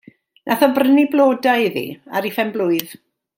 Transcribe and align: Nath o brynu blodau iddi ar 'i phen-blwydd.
Nath 0.45 0.63
o 0.67 0.69
brynu 0.77 1.03
blodau 1.11 1.67
iddi 1.67 1.85
ar 2.21 2.29
'i 2.31 2.33
phen-blwydd. 2.39 2.99